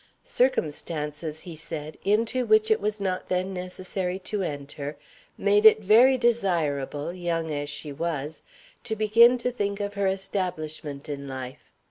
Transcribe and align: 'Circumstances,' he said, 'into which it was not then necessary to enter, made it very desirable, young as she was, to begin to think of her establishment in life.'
'Circumstances,' 0.23 1.41
he 1.41 1.55
said, 1.55 1.95
'into 2.03 2.43
which 2.43 2.71
it 2.71 2.81
was 2.81 2.99
not 2.99 3.29
then 3.29 3.53
necessary 3.53 4.17
to 4.17 4.41
enter, 4.41 4.97
made 5.37 5.63
it 5.63 5.83
very 5.83 6.17
desirable, 6.17 7.13
young 7.13 7.53
as 7.53 7.69
she 7.69 7.91
was, 7.91 8.41
to 8.83 8.95
begin 8.95 9.37
to 9.37 9.51
think 9.51 9.79
of 9.79 9.93
her 9.93 10.07
establishment 10.07 11.07
in 11.07 11.27
life.' 11.27 11.71